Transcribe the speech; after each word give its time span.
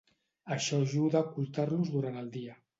Això 0.55 0.79
ajuda 0.85 1.21
a 1.21 1.29
ocultar-los 1.29 1.95
durant 1.99 2.21
el 2.27 2.35
dia. 2.41 2.63